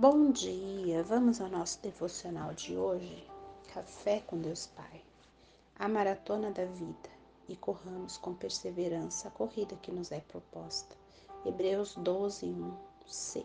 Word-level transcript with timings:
Bom 0.00 0.30
dia, 0.30 1.02
vamos 1.02 1.40
ao 1.40 1.48
nosso 1.48 1.82
devocional 1.82 2.54
de 2.54 2.76
hoje. 2.76 3.26
Café 3.74 4.20
com 4.20 4.40
Deus 4.40 4.64
Pai. 4.64 5.02
A 5.76 5.88
maratona 5.88 6.52
da 6.52 6.64
vida 6.66 7.10
e 7.48 7.56
corramos 7.56 8.16
com 8.16 8.32
perseverança 8.32 9.26
a 9.26 9.30
corrida 9.32 9.74
que 9.82 9.90
nos 9.90 10.12
é 10.12 10.20
proposta. 10.20 10.94
Hebreus 11.44 11.96
12, 11.96 12.46
1 12.46 12.76
C. 13.08 13.44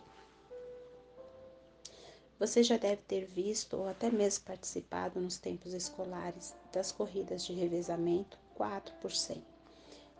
Você 2.38 2.62
já 2.62 2.78
deve 2.78 3.02
ter 3.02 3.26
visto 3.26 3.76
ou 3.76 3.88
até 3.90 4.12
mesmo 4.12 4.46
participado 4.46 5.20
nos 5.20 5.40
tempos 5.40 5.74
escolares 5.74 6.54
das 6.72 6.92
corridas 6.92 7.48
de 7.48 7.54
revezamento 7.54 8.38
4 8.54 8.94
por 9.02 9.12
100. 9.12 9.44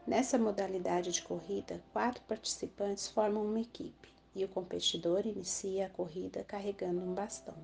Nessa 0.08 0.40
modalidade 0.40 1.12
de 1.12 1.22
corrida, 1.22 1.80
quatro 1.94 2.24
participantes 2.24 3.08
formam 3.08 3.46
uma 3.46 3.62
equipe 3.62 4.12
e 4.36 4.44
o 4.44 4.48
competidor 4.50 5.26
inicia 5.26 5.86
a 5.86 5.90
corrida 5.90 6.44
carregando 6.44 7.02
um 7.02 7.14
bastão. 7.14 7.56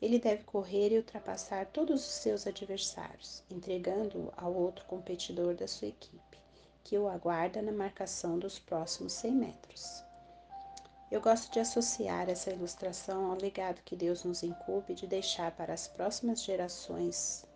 Ele 0.00 0.18
deve 0.18 0.44
correr 0.44 0.92
e 0.92 0.98
ultrapassar 0.98 1.66
todos 1.66 2.06
os 2.06 2.14
seus 2.14 2.46
adversários, 2.46 3.42
entregando-o 3.50 4.32
ao 4.36 4.54
outro 4.54 4.84
competidor 4.84 5.54
da 5.54 5.66
sua 5.66 5.88
equipe, 5.88 6.38
que 6.84 6.98
o 6.98 7.08
aguarda 7.08 7.62
na 7.62 7.72
marcação 7.72 8.38
dos 8.38 8.58
próximos 8.58 9.12
100 9.14 9.32
metros. 9.32 10.04
Eu 11.10 11.20
gosto 11.20 11.52
de 11.52 11.60
associar 11.60 12.28
essa 12.28 12.50
ilustração 12.50 13.30
ao 13.30 13.38
legado 13.38 13.80
que 13.84 13.96
Deus 13.96 14.24
nos 14.24 14.42
incumbe 14.42 14.92
de 14.92 15.06
deixar 15.06 15.52
para 15.52 15.72
as 15.72 15.86
próximas 15.86 16.42
gerações. 16.42 17.46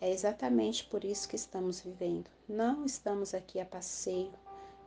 É 0.00 0.08
exatamente 0.10 0.84
por 0.84 1.04
isso 1.04 1.28
que 1.28 1.36
estamos 1.36 1.80
vivendo. 1.80 2.30
Não 2.48 2.84
estamos 2.86 3.34
aqui 3.34 3.60
a 3.60 3.66
passeio, 3.66 4.32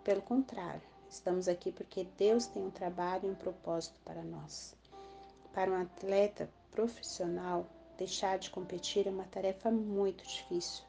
pelo 0.03 0.21
contrário, 0.21 0.94
Estamos 1.09 1.47
aqui 1.47 1.71
porque 1.71 2.07
Deus 2.17 2.47
tem 2.47 2.63
um 2.63 2.71
trabalho 2.71 3.27
e 3.27 3.31
um 3.31 3.35
propósito 3.35 3.99
para 4.03 4.23
nós. 4.23 4.75
Para 5.53 5.71
um 5.71 5.81
atleta 5.81 6.49
profissional, 6.71 7.65
deixar 7.97 8.37
de 8.37 8.49
competir 8.49 9.07
é 9.07 9.09
uma 9.09 9.23
tarefa 9.25 9.71
muito 9.71 10.25
difícil. 10.25 10.83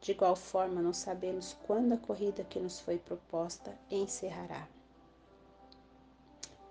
De 0.00 0.12
igual 0.12 0.36
forma, 0.36 0.82
não 0.82 0.92
sabemos 0.92 1.56
quando 1.66 1.92
a 1.92 1.96
corrida 1.96 2.44
que 2.44 2.58
nos 2.58 2.80
foi 2.80 2.98
proposta 2.98 3.76
encerrará. 3.90 4.66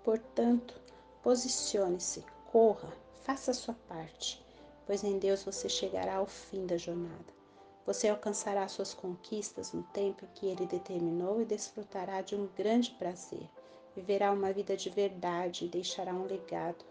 Portanto, 0.04 0.74
posicione-se, 1.22 2.24
corra, 2.50 2.92
faça 3.22 3.52
a 3.52 3.54
sua 3.54 3.74
parte, 3.88 4.44
pois 4.86 5.04
em 5.04 5.18
Deus 5.18 5.44
você 5.44 5.68
chegará 5.68 6.16
ao 6.16 6.26
fim 6.26 6.66
da 6.66 6.76
jornada. 6.76 7.41
Você 7.84 8.08
alcançará 8.08 8.68
suas 8.68 8.94
conquistas 8.94 9.72
no 9.72 9.82
tempo 9.82 10.26
que 10.34 10.46
ele 10.46 10.66
determinou 10.66 11.42
e 11.42 11.44
desfrutará 11.44 12.22
de 12.22 12.36
um 12.36 12.46
grande 12.56 12.92
prazer. 12.92 13.48
Viverá 13.96 14.30
uma 14.30 14.52
vida 14.52 14.76
de 14.76 14.88
verdade 14.88 15.64
e 15.64 15.68
deixará 15.68 16.14
um 16.14 16.24
legado. 16.24 16.84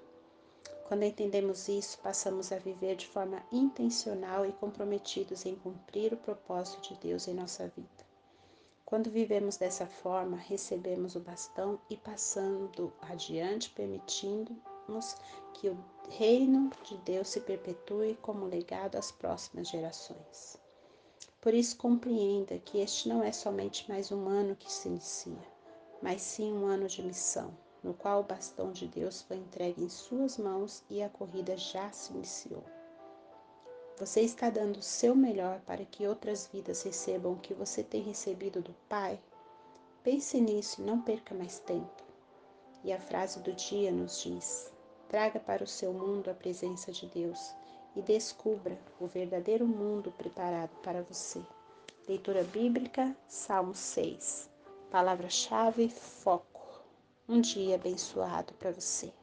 Quando 0.88 1.04
entendemos 1.04 1.70
isso, 1.70 1.98
passamos 2.00 2.52
a 2.52 2.58
viver 2.58 2.98
de 2.98 3.08
forma 3.08 3.42
intencional 3.50 4.46
e 4.46 4.52
comprometidos 4.52 5.46
em 5.46 5.56
cumprir 5.56 6.14
o 6.14 6.18
propósito 6.18 6.82
de 6.90 7.00
Deus 7.00 7.26
em 7.30 7.34
nossa 7.34 7.70
vida. 7.70 8.06
Quando 8.86 9.10
vivemos 9.10 9.56
dessa 9.56 9.88
forma, 9.88 10.36
recebemos 10.36 11.16
o 11.16 11.22
bastão 11.22 11.80
e 11.90 11.96
passando 11.96 12.92
adiante, 13.04 13.70
permitindo-nos 13.70 15.16
que 15.54 15.70
o 15.70 15.78
reino 16.10 16.70
de 16.84 16.98
Deus 16.98 17.30
se 17.30 17.40
perpetue 17.40 18.18
como 18.22 18.46
legado 18.46 18.98
às 18.98 19.10
próximas 19.10 19.70
gerações. 19.70 20.60
Por 21.42 21.56
isso, 21.56 21.76
compreenda 21.76 22.60
que 22.60 22.78
este 22.78 23.10
não 23.10 23.24
é 23.24 23.32
somente 23.32 23.90
mais 23.90 24.12
um 24.12 24.30
ano 24.30 24.56
que 24.56 24.72
se 24.72 24.88
inicia, 24.88 25.42
mas 26.00 26.22
sim 26.22 26.54
um 26.54 26.68
ano 26.68 26.88
de 26.88 27.02
missão, 27.02 27.52
no 27.84 27.96
qual 27.96 28.20
o 28.20 28.24
bastão 28.24 28.72
de 28.72 28.88
Deus 28.88 29.24
foi 29.24 29.38
entregue 29.38 29.84
em 29.84 29.90
suas 29.90 30.38
mãos 30.38 30.84
e 30.88 31.02
a 31.02 31.10
corrida 31.10 31.58
já 31.58 31.92
se 31.92 32.14
iniciou. 32.14 32.64
Você 33.98 34.22
está 34.22 34.52
dando 34.52 34.78
o 34.78 34.84
seu 34.84 35.16
melhor 35.16 35.60
para 35.62 35.84
que 35.84 36.08
outras 36.08 36.46
vidas 36.46 36.84
recebam 36.84 37.34
o 37.34 37.40
que 37.40 37.56
você 37.56 37.82
tem 37.82 38.04
recebido 38.04 38.62
do 38.62 38.76
Pai? 38.88 39.20
Pense 40.04 40.40
nisso 40.40 40.80
e 40.80 40.86
não 40.86 41.02
perca 41.02 41.34
mais 41.34 41.58
tempo. 41.58 42.04
E 42.84 42.94
a 42.94 43.00
frase 43.00 43.40
do 43.40 43.52
dia 43.54 43.92
nos 43.92 44.22
diz: 44.22 44.72
traga 45.10 45.40
para 45.40 45.64
o 45.64 45.68
seu 45.68 45.92
mundo 45.92 46.30
a 46.30 46.36
presença 46.36 46.92
de 46.92 47.08
Deus 47.08 47.56
e 47.96 48.02
descubra 48.02 48.78
o 49.00 49.08
verdadeiro 49.08 49.68
mundo 49.68 50.12
preparado 50.12 50.72
para 50.82 51.02
você. 51.02 51.42
Leitura 52.08 52.44
bíblica, 52.44 53.16
Salmo 53.28 53.76
6. 53.76 54.50
Palavra-chave: 54.90 55.90
foco. 55.90 56.84
Um 57.28 57.40
dia 57.40 57.76
abençoado 57.76 58.54
para 58.54 58.72
você. 58.72 59.14